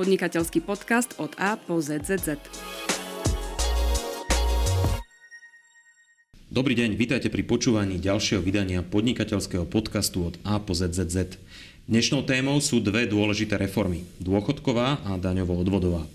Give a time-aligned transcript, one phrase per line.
[0.00, 2.40] podnikateľský podcast od A po ZZZ.
[6.48, 11.36] Dobrý deň, vítajte pri počúvaní ďalšieho vydania podnikateľského podcastu od A po ZZZ.
[11.84, 16.08] Dnešnou témou sú dve dôležité reformy, dôchodková a daňovo-odvodová.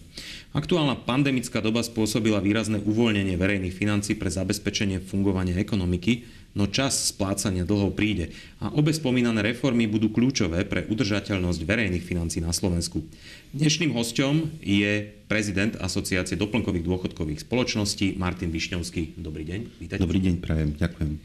[0.56, 6.24] Aktuálna pandemická doba spôsobila výrazné uvoľnenie verejných financí pre zabezpečenie fungovania ekonomiky,
[6.56, 8.32] no čas splácania dlhov príde
[8.64, 13.04] a obe spomínané reformy budú kľúčové pre udržateľnosť verejných financí na Slovensku.
[13.52, 19.20] Dnešným hostom je prezident Asociácie doplnkových dôchodkových spoločností Martin Višňovský.
[19.20, 19.60] Dobrý deň.
[19.84, 20.00] Vítajte.
[20.08, 20.72] Dobrý deň, prajem.
[20.80, 21.20] Ďakujem.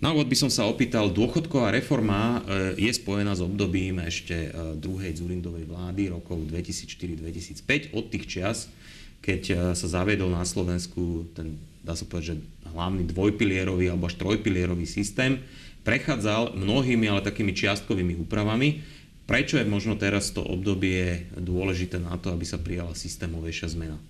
[0.00, 4.50] Na úvod by som sa opýtal, dôchodková reforma e, je spojená s obdobím ešte e,
[4.80, 8.72] druhej Zurindovej vlády rokov 2004-2005, od tých čias,
[9.20, 12.36] keď e, sa zaviedol na Slovensku ten, dá sa povedať, že
[12.72, 15.44] hlavný dvojpilierový alebo až trojpilierový systém,
[15.84, 18.80] prechádzal mnohými, ale takými čiastkovými úpravami.
[19.28, 24.00] Prečo je možno teraz to obdobie dôležité na to, aby sa prijala systémovejšia zmena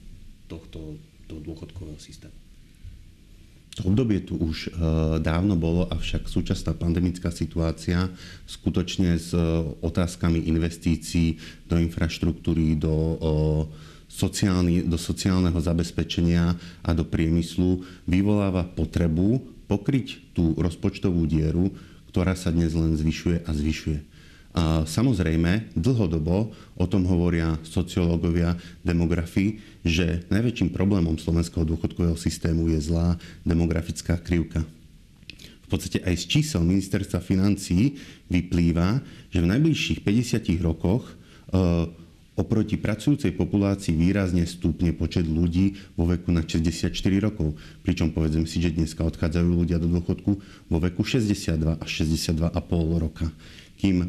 [0.46, 0.94] tohto,
[1.26, 2.49] toho dôchodkového systému?
[3.86, 4.70] Obdobie tu už e,
[5.22, 8.10] dávno bolo, avšak súčasná pandemická situácia
[8.44, 9.40] skutočne s e,
[9.80, 13.16] otázkami investícií do infraštruktúry, do,
[14.10, 19.38] sociálny, do sociálneho zabezpečenia a do priemyslu vyvoláva potrebu
[19.70, 21.70] pokryť tú rozpočtovú dieru,
[22.10, 24.09] ktorá sa dnes len zvyšuje a zvyšuje.
[24.82, 33.14] Samozrejme, dlhodobo o tom hovoria sociológovia, demografi, že najväčším problémom slovenského dôchodkového systému je zlá
[33.46, 34.66] demografická krivka.
[35.38, 37.94] V podstate aj z čísel ministerstva financí
[38.26, 38.98] vyplýva,
[39.30, 41.14] že v najbližších 50 rokoch e,
[42.34, 46.90] oproti pracujúcej populácii výrazne stúpne počet ľudí vo veku na 64
[47.22, 47.54] rokov.
[47.86, 50.32] Pričom povedzme si, že dneska odchádzajú ľudia do dôchodku
[50.66, 52.50] vo veku 62 až 62,5
[52.98, 53.30] roka
[53.80, 54.06] kým e,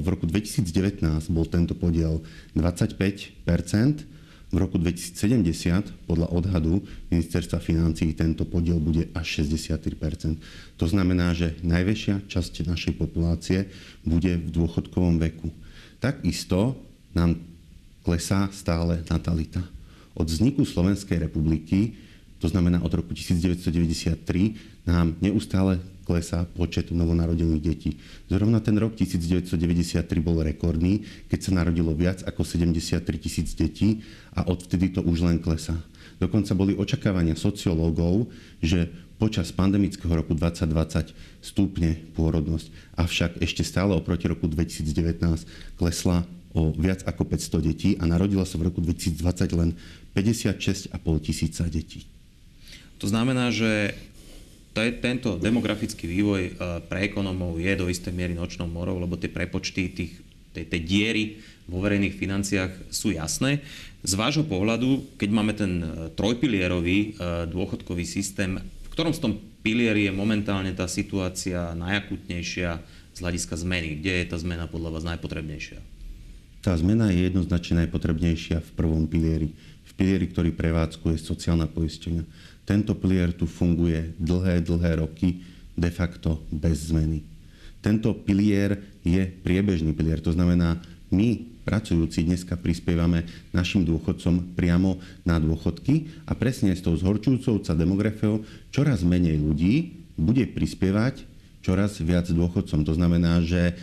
[0.00, 2.24] v roku 2019 bol tento podiel
[2.56, 4.08] 25%
[4.50, 6.82] v roku 2070 podľa odhadu
[7.12, 10.42] ministerstva financí tento podiel bude až 63%
[10.74, 13.70] To znamená, že najväčšia časť našej populácie
[14.02, 15.54] bude v dôchodkovom veku.
[16.02, 16.74] Takisto
[17.14, 17.38] nám
[18.02, 19.62] klesá stále natalita.
[20.18, 21.94] Od vzniku Slovenskej republiky,
[22.40, 25.76] to znamená od roku 1993, nám neustále
[26.08, 27.90] klesá počet novonarodených detí.
[28.26, 34.02] Zrovna ten rok 1993 bol rekordný, keď sa narodilo viac ako 73 tisíc detí
[34.34, 35.78] a odvtedy to už len klesá.
[36.18, 38.26] Dokonca boli očakávania sociológov,
[38.58, 38.90] že
[39.20, 41.12] počas pandemického roku 2020
[41.44, 42.72] stúpne pôrodnosť.
[42.96, 45.22] Avšak ešte stále oproti roku 2019
[45.76, 49.70] klesla o viac ako 500 detí a narodila sa v roku 2020 len
[50.16, 50.90] 56,5
[51.22, 52.10] tisíca detí.
[53.00, 53.96] To znamená, že
[54.76, 56.52] tento demografický vývoj e,
[56.86, 60.12] pre ekonomov je do istej miery nočnou morou, lebo tie prepočty tých,
[60.54, 61.24] tej, tej diery
[61.66, 63.60] vo verejných financiách sú jasné.
[64.00, 67.08] Z vášho pohľadu, keď máme ten e, trojpilierový e,
[67.50, 72.80] dôchodkový systém, v ktorom z tom pilieri je momentálne tá situácia najakutnejšia
[73.12, 74.00] z hľadiska zmeny?
[74.00, 75.82] Kde je tá zmena podľa vás najpotrebnejšia?
[76.60, 79.50] Tá zmena je jednoznačne najpotrebnejšia v prvom pilieri.
[79.88, 82.24] V pilieri, ktorý prevádzkuje sociálna poistenia
[82.70, 85.42] tento pilier tu funguje dlhé, dlhé roky
[85.74, 87.26] de facto bez zmeny.
[87.82, 90.78] Tento pilier je priebežný pilier, to znamená,
[91.10, 97.74] my pracujúci dneska prispievame našim dôchodcom priamo na dôchodky a presne s tou zhorčujúcou sa
[97.74, 101.26] demografiou čoraz menej ľudí bude prispievať
[101.66, 102.86] čoraz viac dôchodcom.
[102.86, 103.74] To znamená, že e,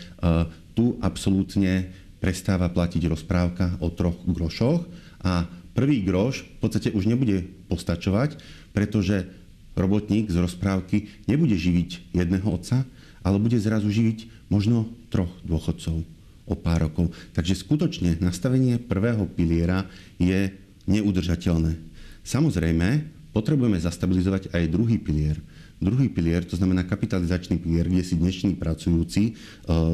[0.72, 1.92] tu absolútne
[2.24, 4.88] prestáva platiť rozprávka o troch grošoch
[5.22, 5.44] a
[5.78, 8.42] prvý groš v podstate už nebude postačovať,
[8.78, 9.26] pretože
[9.74, 12.86] robotník z rozprávky nebude živiť jedného otca,
[13.26, 16.06] ale bude zrazu živiť možno troch dôchodcov
[16.46, 17.10] o pár rokov.
[17.34, 19.90] Takže skutočne nastavenie prvého piliera
[20.22, 20.54] je
[20.86, 21.74] neudržateľné.
[22.22, 25.42] Samozrejme, potrebujeme zastabilizovať aj druhý pilier.
[25.82, 29.32] Druhý pilier, to znamená kapitalizačný pilier, kde si dnešní pracujúci e,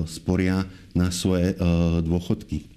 [0.07, 1.55] sporia na svoje e,
[2.03, 2.67] dôchodky.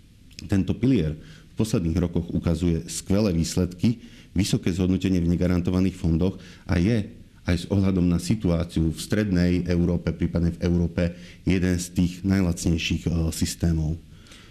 [0.47, 4.03] Tento pilier v posledných rokoch ukazuje skvelé výsledky,
[4.37, 6.37] vysoké zhodnotenie v negarantovaných fondoch
[6.69, 7.09] a je
[7.47, 11.15] aj s ohľadom na situáciu v strednej Európe, prípadne v Európe,
[11.47, 13.95] jeden z tých najlacnejších e, systémov.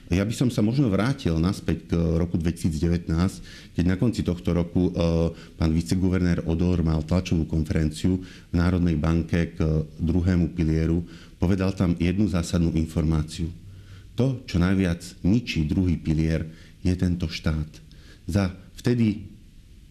[0.05, 3.09] Ja by som sa možno vrátil naspäť k roku 2019,
[3.73, 4.91] keď na konci tohto roku e,
[5.59, 11.03] pán viceguvernér Odor mal tlačovú konferenciu v Národnej banke k druhému pilieru.
[11.35, 13.51] Povedal tam jednu zásadnú informáciu.
[14.15, 16.47] To, čo najviac ničí druhý pilier,
[16.79, 17.67] je tento štát.
[18.29, 19.34] Za vtedy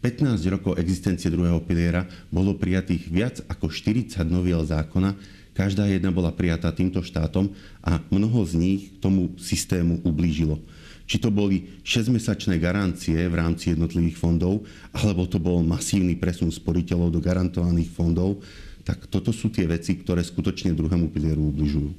[0.04, 5.16] 15 rokov existencie druhého piliera bolo prijatých viac ako 40 noviel zákona,
[5.56, 7.48] každá jedna bola prijatá týmto štátom
[7.80, 10.60] a mnoho z nich tomu systému ublížilo.
[11.04, 17.12] či to boli 6-mesačné garancie v rámci jednotlivých fondov, alebo to bol masívny presun sporiteľov
[17.12, 18.40] do garantovaných fondov,
[18.84, 21.90] tak toto sú tie veci, ktoré skutočne druhému pilieru ubližujú.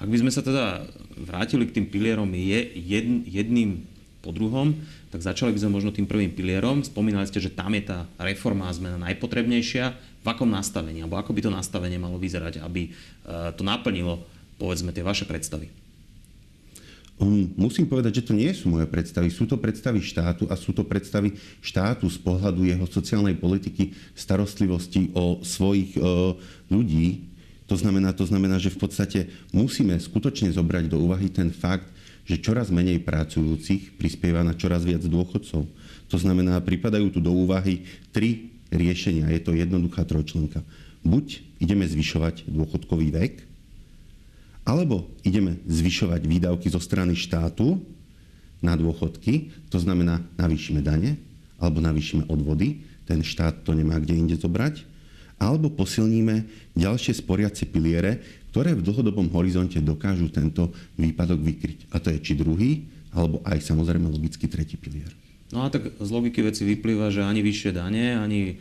[0.00, 0.84] Ak by sme sa teda
[1.16, 2.28] vrátili k tým pilierom
[3.28, 3.84] jedným
[4.18, 4.74] po druhom,
[5.08, 6.82] tak začali by sme možno tým prvým pilierom.
[6.82, 9.84] Spomínali ste, že tam je tá reforma a zmena najpotrebnejšia.
[10.18, 12.90] V akom nastavení, alebo ako by to nastavenie malo vyzerať, aby e,
[13.54, 14.26] to naplnilo,
[14.58, 15.70] povedzme, tie vaše predstavy?
[17.18, 19.26] Um, musím povedať, že to nie sú moje predstavy.
[19.30, 25.10] Sú to predstavy štátu a sú to predstavy štátu z pohľadu jeho sociálnej politiky, starostlivosti
[25.18, 26.34] o svojich uh,
[26.70, 27.26] ľudí.
[27.66, 29.20] To znamená, to znamená, že v podstate
[29.50, 31.90] musíme skutočne zobrať do úvahy ten fakt,
[32.28, 35.64] že čoraz menej pracujúcich prispieva na čoraz viac dôchodcov.
[36.12, 39.32] To znamená, pripadajú tu do úvahy tri riešenia.
[39.32, 40.60] Je to jednoduchá trojčlenka.
[41.00, 43.34] Buď ideme zvyšovať dôchodkový vek,
[44.68, 47.80] alebo ideme zvyšovať výdavky zo strany štátu
[48.60, 51.16] na dôchodky, to znamená navýšime dane,
[51.56, 54.84] alebo navýšime odvody, ten štát to nemá kde inde zobrať,
[55.38, 56.44] alebo posilníme
[56.74, 58.18] ďalšie sporiace piliere,
[58.50, 61.78] ktoré v dlhodobom horizonte dokážu tento výpadok vykryť.
[61.94, 65.10] A to je či druhý, alebo aj samozrejme logicky tretí pilier.
[65.48, 68.54] No a tak z logiky veci vyplýva, že ani vyššie dane, ani e,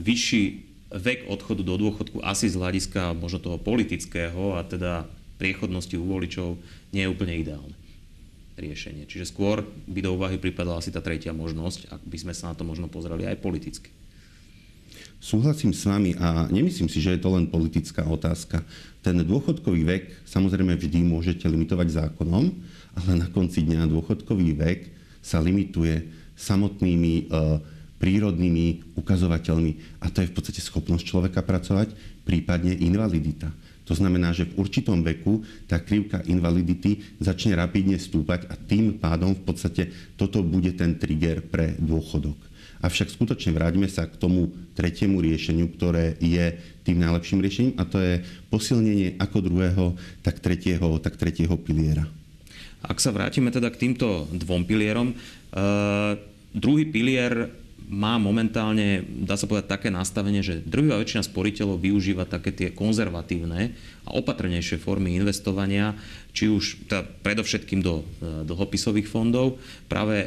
[0.00, 0.42] vyšší
[0.92, 5.04] vek odchodu do dôchodku asi z hľadiska možno toho politického a teda
[5.36, 6.56] priechodnosti u voličov
[6.92, 7.76] nie je úplne ideálne
[8.56, 9.08] riešenie.
[9.08, 12.54] Čiže skôr by do úvahy pripadala asi tá tretia možnosť, ak by sme sa na
[12.56, 13.88] to možno pozreli aj politicky.
[15.22, 18.58] Súhlasím s vami a nemyslím si, že je to len politická otázka.
[19.06, 22.50] Ten dôchodkový vek samozrejme vždy môžete limitovať zákonom,
[22.98, 24.90] ale na konci dňa dôchodkový vek
[25.22, 27.62] sa limituje samotnými uh,
[28.02, 31.94] prírodnými ukazovateľmi a to je v podstate schopnosť človeka pracovať,
[32.26, 33.46] prípadne invalidita.
[33.86, 39.38] To znamená, že v určitom veku tá krivka invalidity začne rapidne stúpať a tým pádom
[39.38, 42.51] v podstate toto bude ten trigger pre dôchodok.
[42.82, 48.02] Avšak skutočne vráťme sa k tomu tretiemu riešeniu, ktoré je tým najlepším riešením a to
[48.02, 49.84] je posilnenie ako druhého,
[50.26, 52.02] tak tretieho, tak tretieho piliera.
[52.82, 56.18] Ak sa vrátime teda k týmto dvom pilierom, uh,
[56.50, 57.54] druhý pilier
[57.92, 63.76] má momentálne, dá sa povedať, také nastavenie, že drvivá väčšina sporiteľov využíva také tie konzervatívne
[64.02, 65.94] a opatrnejšie formy investovania,
[66.34, 68.04] či už teda predovšetkým do e,
[68.48, 69.62] dlhopisových fondov.
[69.86, 70.26] Práve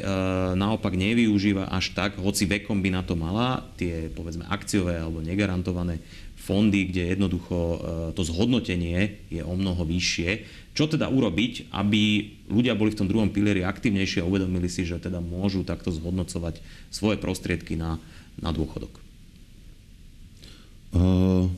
[0.56, 6.00] naopak nevyužíva až tak, hoci vekom by na to mala, tie povedzme akciové alebo negarantované
[6.40, 7.78] fondy, kde jednoducho e,
[8.16, 10.46] to zhodnotenie je o mnoho vyššie.
[10.72, 15.02] Čo teda urobiť, aby ľudia boli v tom druhom pilieri aktívnejšie a uvedomili si, že
[15.02, 18.00] teda môžu takto zhodnocovať svoje prostriedky na,
[18.40, 18.92] na dôchodok?
[20.96, 21.50] Uh,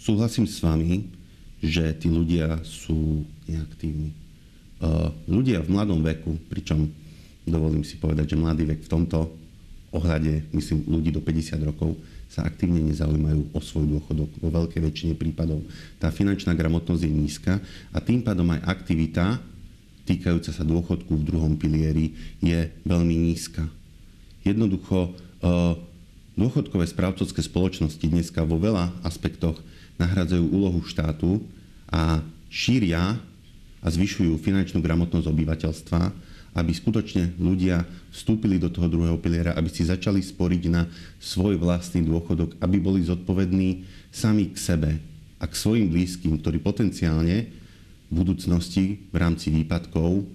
[0.00, 1.12] súhlasím s vami,
[1.60, 4.16] že tí ľudia sú neaktívni.
[4.80, 6.88] Uh, ľudia v mladom veku, pričom
[7.44, 9.28] dovolím si povedať, že mladý vek v tomto
[9.92, 12.00] ohľade, myslím, ľudí do 50 rokov,
[12.30, 14.30] sa aktívne nezaujímajú o svoj dôchodok.
[14.38, 15.66] Vo veľkej väčšine prípadov
[15.98, 17.58] tá finančná gramotnosť je nízka
[17.90, 19.42] a tým pádom aj aktivita
[20.06, 23.66] týkajúca sa dôchodku v druhom pilieri je veľmi nízka.
[24.46, 25.74] Jednoducho eh,
[26.38, 29.58] dôchodkové správcovské spoločnosti dneska vo veľa aspektoch
[30.00, 31.44] nahradzajú úlohu štátu
[31.92, 33.20] a šíria
[33.80, 36.02] a zvyšujú finančnú gramotnosť obyvateľstva,
[36.56, 40.88] aby skutočne ľudia vstúpili do toho druhého piliera, aby si začali sporiť na
[41.22, 44.90] svoj vlastný dôchodok, aby boli zodpovední sami k sebe
[45.38, 47.46] a k svojim blízkym, ktorí potenciálne
[48.10, 50.26] v budúcnosti v rámci výpadkov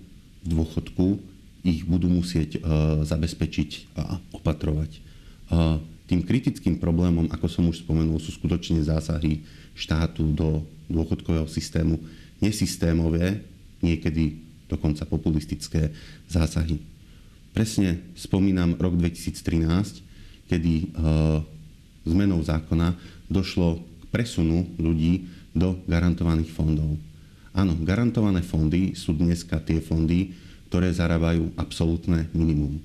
[0.48, 1.20] dôchodku
[1.66, 5.02] ich budú musieť uh, zabezpečiť a opatrovať.
[5.50, 9.42] Uh, tým kritickým problémom, ako som už spomenul, sú skutočne zásahy
[9.74, 11.98] štátu do dôchodkového systému.
[12.38, 13.42] Nesystémové,
[13.82, 14.38] niekedy
[14.70, 15.90] dokonca populistické
[16.30, 16.82] zásahy.
[17.56, 20.86] Presne spomínam rok 2013, kedy e,
[22.06, 22.94] zmenou zákona
[23.32, 27.00] došlo k presunu ľudí do garantovaných fondov.
[27.56, 30.36] Áno, garantované fondy sú dneska tie fondy,
[30.68, 32.84] ktoré zarábajú absolútne minimum.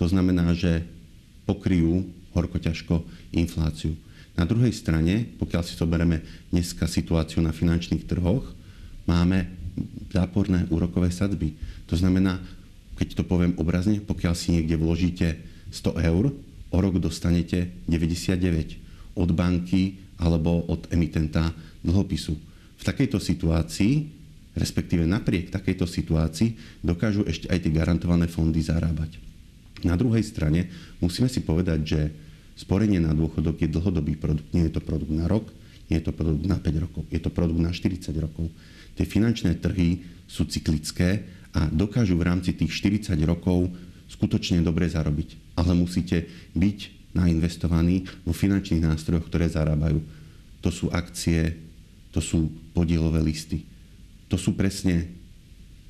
[0.00, 0.88] To znamená, že
[1.44, 3.02] pokryjú horko ťažko
[3.34, 3.94] infláciu.
[4.38, 6.22] Na druhej strane, pokiaľ si zoberieme
[6.54, 8.46] dneska situáciu na finančných trhoch,
[9.04, 9.50] máme
[10.10, 11.54] záporné úrokové sadzby.
[11.90, 12.38] To znamená,
[12.96, 15.40] keď to poviem obrazne, pokiaľ si niekde vložíte
[15.72, 16.32] 100 eur,
[16.70, 21.50] o rok dostanete 99 od banky alebo od emitenta
[21.82, 22.34] dlhopisu.
[22.80, 24.06] V takejto situácii,
[24.54, 29.29] respektíve napriek takejto situácii, dokážu ešte aj tie garantované fondy zarábať.
[29.84, 30.68] Na druhej strane
[31.00, 32.00] musíme si povedať, že
[32.56, 34.52] sporenie na dôchodok je dlhodobý produkt.
[34.52, 35.48] Nie je to produkt na rok,
[35.88, 38.46] nie je to produkt na 5 rokov, je to produkt na 40 rokov.
[38.94, 43.72] Tie finančné trhy sú cyklické a dokážu v rámci tých 40 rokov
[44.10, 45.58] skutočne dobre zarobiť.
[45.58, 49.98] Ale musíte byť nainvestovaní vo finančných nástrojoch, ktoré zarábajú.
[50.62, 51.58] To sú akcie,
[52.14, 53.66] to sú podielové listy.
[54.30, 55.10] To sú presne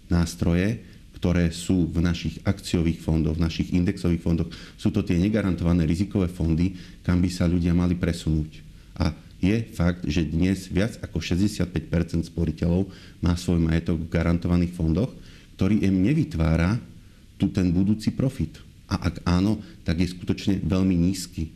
[0.09, 0.80] nástroje,
[1.21, 4.49] ktoré sú v našich akciových fondoch, v našich indexových fondoch.
[4.81, 6.73] Sú to tie negarantované rizikové fondy,
[7.05, 8.65] kam by sa ľudia mali presunúť.
[8.97, 12.89] A je fakt, že dnes viac ako 65% sporiteľov
[13.21, 15.12] má svoj majetok v garantovaných fondoch,
[15.61, 16.81] ktorý im nevytvára
[17.37, 18.57] tu ten budúci profit.
[18.89, 21.53] A ak áno, tak je skutočne veľmi nízky.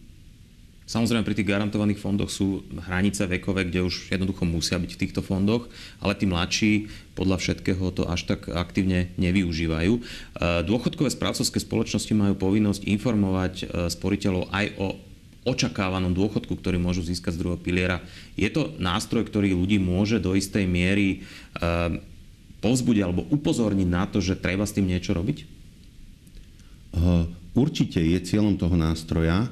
[0.84, 5.24] Samozrejme, pri tých garantovaných fondoch sú hranice vekové, kde už jednoducho musia byť v týchto
[5.24, 9.92] fondoch, ale tí mladší podľa všetkého to až tak aktívne nevyužívajú.
[9.96, 10.00] E,
[10.68, 14.86] dôchodkové správcovské spoločnosti majú povinnosť informovať e, sporiteľov aj o
[15.48, 18.04] očakávanom dôchodku, ktorý môžu získať z druhého piliera.
[18.36, 21.18] Je to nástroj, ktorý ľudí môže do istej miery e,
[22.60, 25.56] povzbudiť alebo upozorniť na to, že treba s tým niečo robiť?
[27.58, 29.50] Určite je cieľom toho nástroja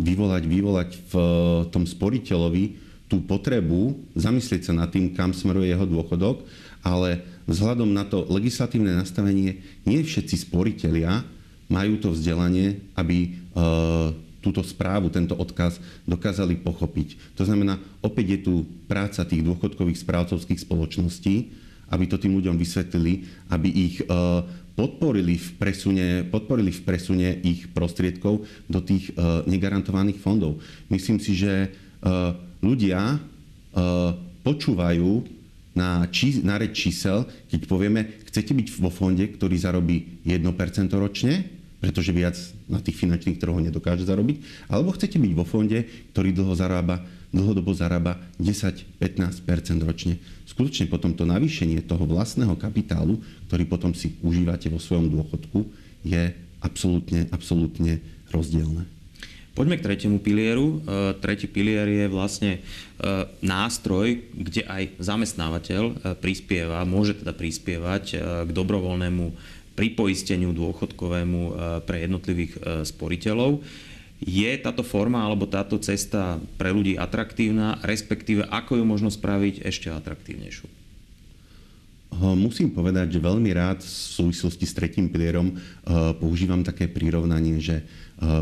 [0.00, 1.14] vyvolať, vyvolať v
[1.68, 6.46] tom sporiteľovi tú potrebu zamyslieť sa nad tým, kam smeruje jeho dôchodok,
[6.80, 11.26] ale vzhľadom na to legislatívne nastavenie nie všetci sporiteľia
[11.66, 13.28] majú to vzdelanie, aby e,
[14.42, 17.36] túto správu, tento odkaz dokázali pochopiť.
[17.38, 18.54] To znamená, opäť je tu
[18.86, 21.34] práca tých dôchodkových správcovských spoločností,
[21.90, 24.06] aby to tým ľuďom vysvetlili, aby ich e,
[24.80, 30.56] podporili v presune, podporili v presune ich prostriedkov do tých uh, negarantovaných fondov.
[30.88, 32.32] Myslím si, že uh,
[32.64, 35.28] ľudia uh, počúvajú
[35.76, 40.48] na, či, na reč čísel, keď povieme, chcete byť vo fonde, ktorý zarobí 1%
[40.96, 41.44] ročne,
[41.84, 45.84] pretože viac na tých finančných trhoch nedokáže zarobiť, alebo chcete byť vo fonde,
[46.16, 48.98] ktorý dlho zarába dlhodobo zarába 10-15%
[49.86, 50.18] ročne.
[50.46, 55.66] Skutočne potom to navýšenie toho vlastného kapitálu, ktorý potom si užívate vo svojom dôchodku,
[56.02, 58.02] je absolútne, absolútne
[58.34, 58.86] rozdielne.
[59.50, 60.78] Poďme k tretiemu pilieru.
[60.78, 62.60] E, tretí pilier je vlastne e,
[63.42, 68.04] nástroj, kde aj zamestnávateľ e, prispieva, môže teda prispievať
[68.46, 69.24] k dobrovoľnému
[69.74, 71.56] pripoisteniu dôchodkovému
[71.88, 73.64] pre jednotlivých sporiteľov.
[74.20, 79.88] Je táto forma alebo táto cesta pre ľudí atraktívna, respektíve ako ju možno spraviť ešte
[79.88, 80.68] atraktívnejšiu?
[82.20, 85.56] Musím povedať, že veľmi rád v súvislosti s tretím pilierom
[86.20, 87.80] používam také prirovnanie, že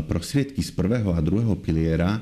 [0.09, 2.19] prostriedky z prvého a druhého piliera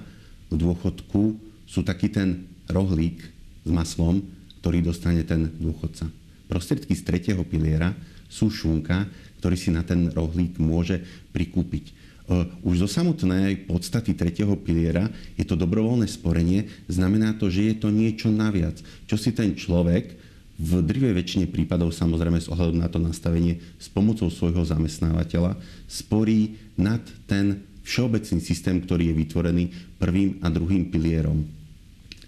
[0.54, 3.26] v dôchodku sú taký ten rohlík
[3.66, 4.22] s maslom,
[4.62, 6.12] ktorý dostane ten dôchodca.
[6.46, 7.96] Prostriedky z tretieho piliera
[8.30, 9.08] sú šunka,
[9.42, 11.02] ktorý si na ten rohlík môže
[11.34, 11.96] prikúpiť.
[12.28, 15.08] Eh, už zo samotnej podstaty tretieho piliera
[15.40, 18.76] je to dobrovoľné sporenie, znamená to, že je to niečo naviac,
[19.08, 20.12] čo si ten človek
[20.60, 25.56] v drvej väčšine prípadov, samozrejme s ohľadom na to nastavenie, s pomocou svojho zamestnávateľa
[25.88, 27.00] sporí nad
[27.32, 29.64] ten všeobecný systém, ktorý je vytvorený
[29.96, 31.48] prvým a druhým pilierom.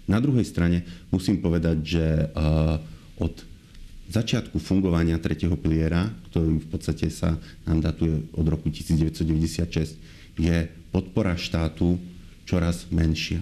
[0.08, 0.80] Na druhej strane
[1.12, 2.32] musím povedať, že eh,
[3.20, 3.49] od
[4.10, 9.94] začiatku fungovania tretieho piliera, ktorý v podstate sa nám datuje od roku 1996,
[10.34, 10.56] je
[10.90, 11.94] podpora štátu
[12.42, 13.38] čoraz menšia.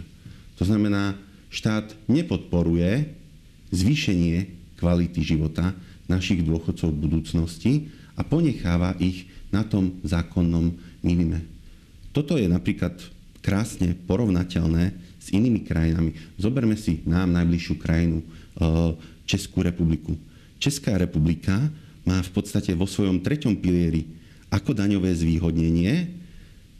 [0.61, 1.17] To znamená,
[1.49, 3.09] štát nepodporuje
[3.73, 5.73] zvýšenie kvality života
[6.05, 7.73] našich dôchodcov v budúcnosti
[8.19, 11.45] a ponecháva ich na tom zákonnom minime.
[12.13, 12.93] Toto je napríklad
[13.41, 16.17] krásne porovnateľné s inými krajinami.
[16.37, 18.93] Zoberme si nám najbližšiu krajinu, eh,
[19.29, 20.17] Českú republiku.
[20.59, 21.71] Česká republika
[22.03, 24.11] má v podstate vo svojom treťom pilieri
[24.51, 26.19] ako daňové zvýhodnenie,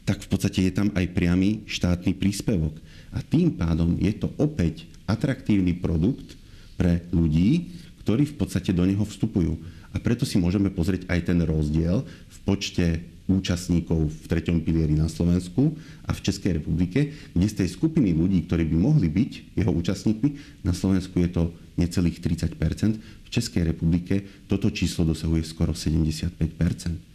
[0.03, 2.75] tak v podstate je tam aj priamy štátny príspevok.
[3.13, 6.33] A tým pádom je to opäť atraktívny produkt
[6.77, 7.73] pre ľudí,
[8.05, 9.57] ktorí v podstate do neho vstupujú.
[9.93, 15.05] A preto si môžeme pozrieť aj ten rozdiel v počte účastníkov v treťom pilieri na
[15.05, 19.71] Slovensku a v Českej republike, kde z tej skupiny ľudí, ktorí by mohli byť jeho
[19.71, 21.43] účastníkmi, na Slovensku je to
[21.77, 22.57] necelých 30%
[22.97, 27.09] v Českej republike toto číslo dosahuje skoro 75%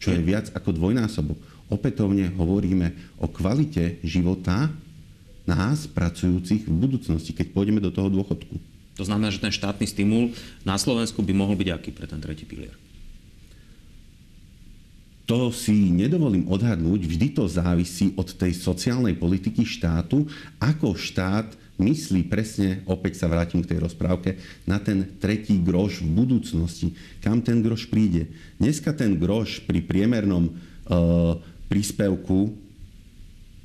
[0.00, 1.36] čo je viac ako dvojnásobok.
[1.68, 4.72] Opätovne hovoríme o kvalite života
[5.44, 8.56] nás, pracujúcich v budúcnosti, keď pôjdeme do toho dôchodku.
[8.96, 10.32] To znamená, že ten štátny stimul
[10.64, 12.74] na Slovensku by mohol byť aký pre ten tretí pilier?
[15.30, 20.26] To si nedovolím odhadnúť, vždy to závisí od tej sociálnej politiky štátu,
[20.58, 26.10] ako štát myslí presne, opäť sa vrátim k tej rozprávke, na ten tretí groš v
[26.18, 26.98] budúcnosti.
[27.22, 28.26] Kam ten groš príde?
[28.58, 30.52] Dneska ten groš pri priemernom e,
[31.70, 32.50] príspevku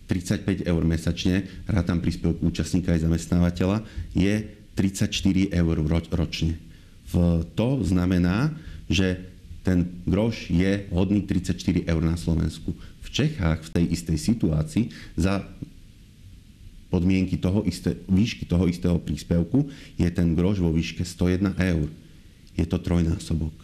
[0.05, 3.81] 35 eur mesačne, rátam príspevok účastníka aj zamestnávateľa,
[4.13, 5.10] je 34
[5.50, 5.75] eur
[6.13, 6.62] ročne.
[7.10, 8.53] V, to znamená,
[8.86, 9.34] že
[9.65, 12.77] ten groš je hodný 34 eur na Slovensku.
[13.01, 15.41] V Čechách v tej istej situácii za
[16.93, 19.65] podmienky toho isté, výšky toho istého príspevku
[19.98, 21.89] je ten groš vo výške 101 eur.
[22.53, 23.57] Je to trojnásobok.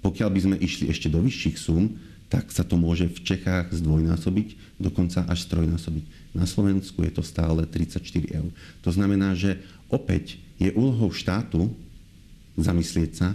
[0.00, 1.98] Pokiaľ by sme išli ešte do vyšších sum,
[2.30, 6.34] tak sa to môže v Čechách zdvojnásobiť, dokonca až strojnásobiť.
[6.38, 7.98] Na Slovensku je to stále 34
[8.30, 8.50] eur.
[8.86, 9.58] To znamená, že
[9.90, 11.68] opäť je úlohou štátu
[12.54, 13.28] zamyslieť sa,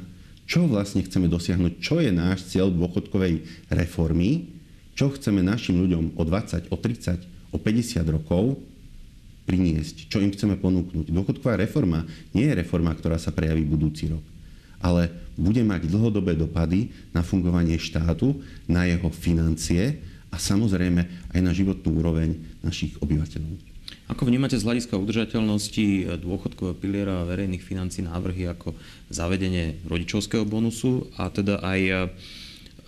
[0.49, 4.49] čo vlastne chceme dosiahnuť, čo je náš cieľ dôchodkovej reformy,
[4.97, 8.57] čo chceme našim ľuďom o 20, o 30, o 50 rokov
[9.45, 11.13] priniesť, čo im chceme ponúknuť.
[11.13, 12.01] Dôchodková reforma
[12.33, 14.25] nie je reforma, ktorá sa prejaví budúci rok,
[14.81, 20.01] ale bude mať dlhodobé dopady na fungovanie štátu, na jeho financie
[20.33, 22.33] a samozrejme aj na životnú úroveň
[22.65, 23.68] našich obyvateľov.
[24.09, 28.73] Ako vnímate z hľadiska udržateľnosti dôchodkového piliera a verejných financí návrhy ako
[29.13, 31.93] zavedenie rodičovského bonusu a teda aj e,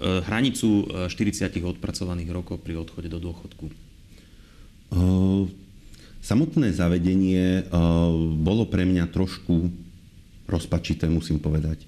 [0.01, 3.69] hranicu 40 odpracovaných rokov pri odchode do dôchodku?
[6.21, 7.69] Samotné zavedenie
[8.41, 9.69] bolo pre mňa trošku
[10.49, 11.85] rozpačité, musím povedať.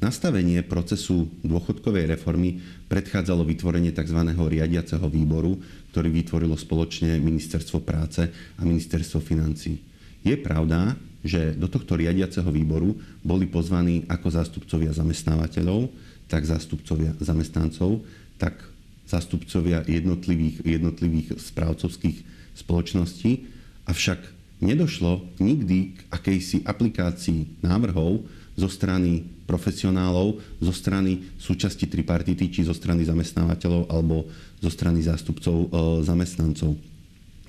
[0.00, 2.56] Nastavenie procesu dôchodkovej reformy
[2.88, 4.16] predchádzalo vytvorenie tzv.
[4.32, 5.60] riadiaceho výboru,
[5.92, 8.24] ktorý vytvorilo spoločne Ministerstvo práce
[8.56, 9.76] a Ministerstvo financí.
[10.24, 15.92] Je pravda, že do tohto riadiaceho výboru boli pozvaní ako zástupcovia zamestnávateľov,
[16.32, 18.00] tak zástupcovia zamestnancov,
[18.40, 18.56] tak
[19.04, 22.24] zástupcovia jednotlivých, jednotlivých správcovských
[22.56, 23.44] spoločnosti,
[23.84, 24.20] avšak
[24.64, 28.24] nedošlo nikdy k akejsi aplikácii návrhov
[28.58, 34.30] zo strany profesionálov, zo strany súčasti tripartity, či zo strany zamestnávateľov alebo
[34.62, 35.66] zo strany zástupcov e,
[36.06, 36.78] zamestnancov.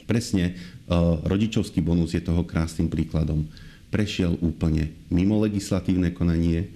[0.09, 0.53] Presne e,
[1.25, 3.45] rodičovský bonus je toho krásnym príkladom.
[3.91, 6.71] Prešiel úplne mimo legislatívne konanie,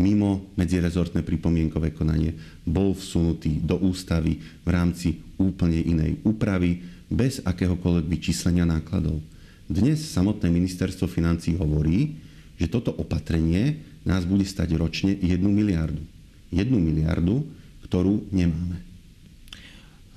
[0.00, 2.32] mimo medzirezortné pripomienkové konanie,
[2.64, 9.18] bol vsunutý do ústavy v rámci úplne inej úpravy, bez akéhokoľvek vyčíslenia nákladov.
[9.66, 12.29] Dnes samotné ministerstvo financí hovorí,
[12.60, 16.04] že toto opatrenie nás bude stať ročne 1 miliardu.
[16.52, 17.48] 1 miliardu,
[17.88, 18.84] ktorú nemáme.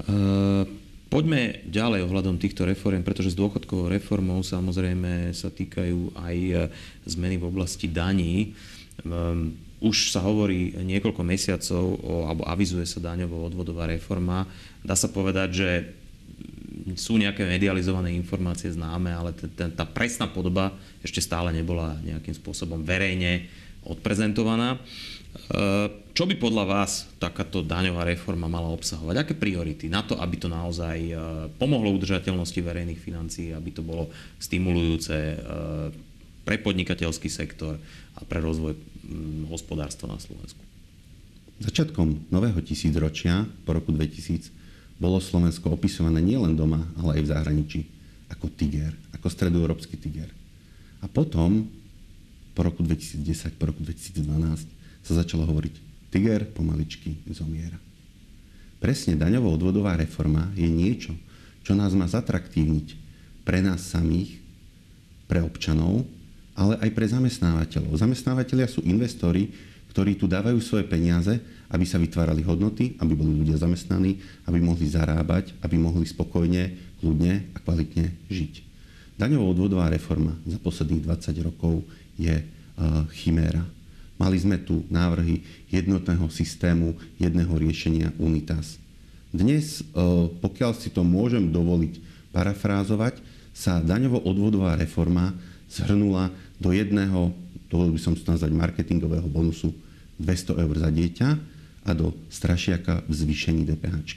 [0.03, 0.67] Uh,
[1.07, 6.53] poďme ďalej ohľadom týchto reform, pretože s dôchodkovou reformou samozrejme sa týkajú aj e,
[7.05, 8.57] zmeny v oblasti daní.
[9.05, 9.53] Um,
[9.83, 14.49] už sa hovorí niekoľko mesiacov, o, alebo avizuje sa daňovo odvodová reforma.
[14.81, 15.69] Dá sa povedať, že
[16.97, 20.73] sú nejaké medializované informácie známe, ale tá presná podoba
[21.05, 23.47] ešte stále nebola nejakým spôsobom verejne
[23.85, 24.75] odprezentovaná.
[24.75, 24.79] E,
[26.13, 29.15] čo by podľa vás takáto daňová reforma mala obsahovať?
[29.17, 31.13] Aké priority na to, aby to naozaj e,
[31.57, 34.09] pomohlo udržateľnosti verejných financií, aby to bolo
[34.39, 35.35] stimulujúce e,
[36.43, 37.79] pre podnikateľský sektor
[38.17, 38.75] a pre rozvoj
[39.51, 40.59] hospodárstva na Slovensku?
[41.63, 44.63] Začiatkom nového tisícročia po roku 2000
[45.03, 47.79] bolo Slovensko opisované nielen doma, ale aj v zahraničí
[48.31, 50.31] ako tiger, ako stredoeurópsky tiger.
[51.03, 51.67] A potom,
[52.55, 54.23] po roku 2010, po roku 2012,
[55.03, 55.75] sa začalo hovoriť,
[56.07, 57.75] tiger pomaličky zomiera.
[58.79, 61.11] Presne daňovo-odvodová reforma je niečo,
[61.67, 62.95] čo nás má zatraktívniť
[63.43, 64.39] pre nás samých,
[65.27, 66.07] pre občanov,
[66.55, 67.99] ale aj pre zamestnávateľov.
[67.99, 69.51] Zamestnávateľia sú investori,
[69.93, 71.37] ktorí tu dávajú svoje peniaze,
[71.69, 74.17] aby sa vytvárali hodnoty, aby boli ľudia zamestnaní,
[74.49, 78.53] aby mohli zarábať, aby mohli spokojne, kľudne a kvalitne žiť.
[79.21, 81.85] Daňovo-odvodová reforma za posledných 20 rokov
[82.17, 83.61] je uh, chiméra.
[84.17, 88.81] Mali sme tu návrhy jednotného systému, jedného riešenia Unitas.
[89.29, 92.01] Dnes, uh, pokiaľ si to môžem dovoliť
[92.33, 93.21] parafrázovať,
[93.53, 95.37] sa daňovo-odvodová reforma
[95.69, 97.29] zhrnula do jedného,
[97.69, 99.82] dovolil by som to nazvať marketingového bonusu
[100.19, 101.29] 200 eur za dieťa
[101.83, 104.07] a do strašiaka v zvýšení DPH.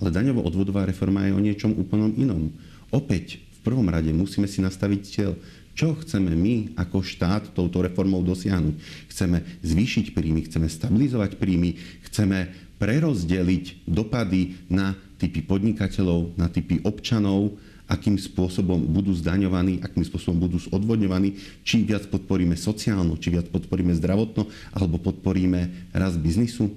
[0.00, 2.48] Ale daňovo-odvodová reforma je o niečom úplnom inom.
[2.88, 5.36] Opäť v prvom rade musíme si nastaviť cieľ,
[5.76, 8.74] čo chceme my ako štát touto reformou dosiahnuť.
[9.12, 11.76] Chceme zvýšiť príjmy, chceme stabilizovať príjmy,
[12.08, 12.50] chceme
[12.80, 20.62] prerozdeliť dopady na typy podnikateľov, na typy občanov, akým spôsobom budú zdaňovaní, akým spôsobom budú
[20.70, 21.34] odvodňovaní,
[21.66, 26.70] či viac podporíme sociálno, či viac podporíme zdravotno, alebo podporíme rast biznisu.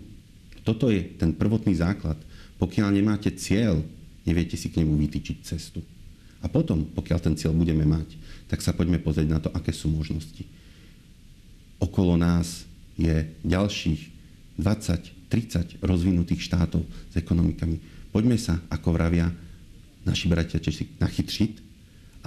[0.65, 2.17] Toto je ten prvotný základ.
[2.57, 3.85] Pokiaľ nemáte cieľ,
[4.25, 5.85] neviete si k nemu vytýčiť cestu.
[6.41, 8.17] A potom, pokiaľ ten cieľ budeme mať,
[8.49, 10.43] tak sa poďme pozrieť na to, aké sú možnosti.
[11.77, 12.65] Okolo nás
[12.97, 14.01] je ďalších
[14.57, 17.77] 20, 30 rozvinutých štátov s ekonomikami.
[18.09, 19.29] Poďme sa, ako vravia,
[20.03, 21.51] naši bratia Češi nachytriť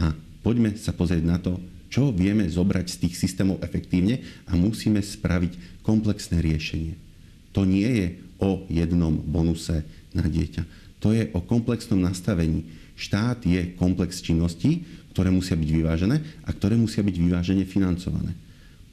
[0.01, 0.12] a
[0.45, 1.57] poďme sa pozrieť na to,
[1.93, 6.99] čo vieme zobrať z tých systémov efektívne a musíme spraviť komplexné riešenie.
[7.57, 8.07] To nie je
[8.43, 9.81] o jednom bonuse
[10.12, 10.67] na dieťa.
[11.01, 12.69] To je o komplexnom nastavení.
[12.97, 18.37] Štát je komplex činností, ktoré musia byť vyvážené a ktoré musia byť vyvážene financované.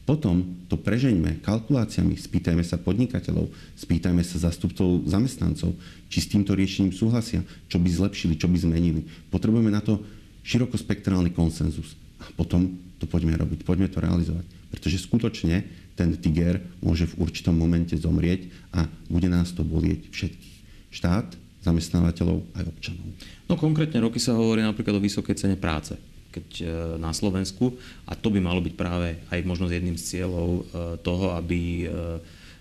[0.04, 3.48] Potom to prežeňme kalkuláciami, spýtajme sa podnikateľov,
[3.80, 5.72] spýtajme sa zastupcov zamestnancov,
[6.12, 7.40] či s týmto riešením súhlasia,
[7.72, 9.08] čo by zlepšili, čo by zmenili.
[9.32, 10.04] Potrebujeme na to
[10.44, 11.96] širokospektrálny konsenzus.
[12.20, 14.44] A potom to poďme robiť, poďme to realizovať.
[14.76, 15.64] Pretože skutočne
[15.96, 20.56] ten tiger môže v určitom momente zomrieť a bude nás to bolieť všetkých.
[20.92, 21.32] Štát,
[21.64, 23.08] zamestnávateľov aj občanov.
[23.48, 25.96] No konkrétne roky sa hovorí napríklad o vysokej cene práce
[26.34, 26.66] keď e,
[26.98, 27.78] na Slovensku
[28.10, 30.62] a to by malo byť práve aj možno jedným z cieľov e,
[31.06, 31.88] toho, aby e,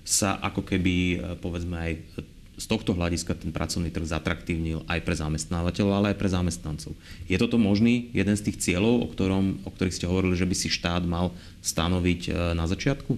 [0.04, 1.92] sa ako keby povedzme aj
[2.58, 6.92] z tohto hľadiska ten pracovný trh zatraktívnil aj pre zamestnávateľov, ale aj pre zamestnancov.
[7.30, 10.56] Je toto možný jeden z tých cieľov, o, ktorom, o ktorých ste hovorili, že by
[10.58, 11.30] si štát mal
[11.62, 13.14] stanoviť na začiatku?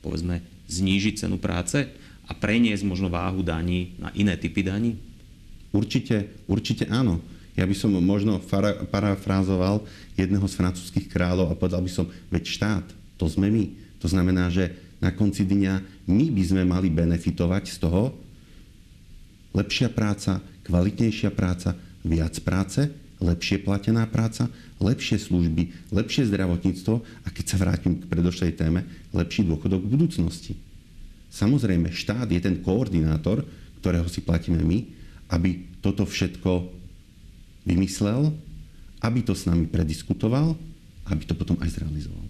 [0.00, 0.40] Povedzme,
[0.72, 1.92] znížiť cenu práce
[2.24, 4.96] a preniesť možno váhu daní na iné typy daní?
[5.76, 7.20] Určite, určite áno.
[7.54, 8.42] Ja by som možno
[8.90, 9.86] parafrázoval
[10.18, 13.64] jedného z francúzských kráľov a povedal by som, veď štát, to sme my.
[14.02, 18.10] To znamená, že na konci dňa my by sme mali benefitovať z toho,
[19.54, 22.90] lepšia práca, kvalitnejšia práca, viac práce,
[23.22, 24.50] lepšie platená práca,
[24.82, 28.82] lepšie služby, lepšie zdravotníctvo a keď sa vrátim k predošlej téme,
[29.14, 30.52] lepší dôchodok v budúcnosti.
[31.30, 33.46] Samozrejme, štát je ten koordinátor,
[33.78, 34.90] ktorého si platíme my,
[35.30, 36.82] aby toto všetko
[37.64, 38.32] vymyslel,
[39.04, 40.56] aby to s nami prediskutoval,
[41.12, 42.24] aby to potom aj zrealizoval.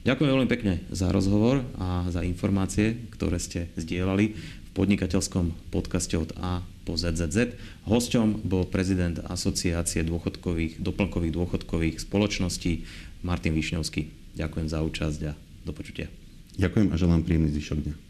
[0.00, 6.32] Ďakujem veľmi pekne za rozhovor a za informácie, ktoré ste zdieľali v podnikateľskom podcaste od
[6.40, 7.52] A po ZZZ.
[7.84, 12.88] Hosťom bol prezident Asociácie dôchodkových, doplnkových dôchodkových spoločností
[13.20, 14.08] Martin Višňovský.
[14.40, 15.36] Ďakujem za účasť a
[15.68, 16.08] do počutia.
[16.56, 18.09] Ďakujem a želám príjemný zvyšok dňa.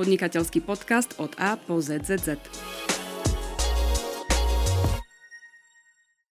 [0.00, 2.40] Podnikateľský podcast od A po ZZZ.